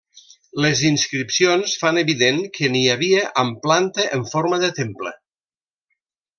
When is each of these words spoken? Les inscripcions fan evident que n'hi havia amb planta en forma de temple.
Les 0.63 0.79
inscripcions 0.87 1.75
fan 1.83 1.99
evident 2.03 2.41
que 2.57 2.71
n'hi 2.77 2.83
havia 2.95 3.21
amb 3.45 3.63
planta 3.69 4.09
en 4.19 4.27
forma 4.35 4.63
de 4.67 4.75
temple. 4.83 5.17